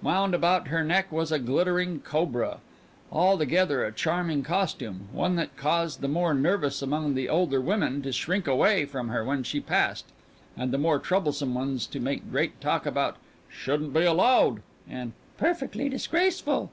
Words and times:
Wound 0.00 0.34
about 0.34 0.68
her 0.68 0.82
neck 0.82 1.12
was 1.12 1.30
a 1.30 1.38
glittering 1.38 2.00
cobra. 2.00 2.60
Altogether 3.12 3.84
a 3.84 3.92
charming 3.92 4.42
costume 4.42 5.08
one 5.12 5.36
that 5.36 5.58
caused 5.58 6.00
the 6.00 6.08
more 6.08 6.32
nervous 6.32 6.80
among 6.80 7.12
the 7.14 7.28
older 7.28 7.60
women 7.60 8.00
to 8.00 8.10
shrink 8.10 8.46
away 8.46 8.86
from 8.86 9.08
her 9.08 9.22
when 9.22 9.42
she 9.42 9.60
passed, 9.60 10.06
and 10.56 10.70
the 10.72 10.78
more 10.78 10.98
troublesome 10.98 11.52
ones 11.52 11.86
to 11.88 12.00
make 12.00 12.30
great 12.30 12.58
talk 12.62 12.86
about 12.86 13.18
"shouldn't 13.50 13.92
be 13.92 14.04
allowed" 14.04 14.62
and 14.88 15.12
"perfectly 15.36 15.90
disgraceful." 15.90 16.70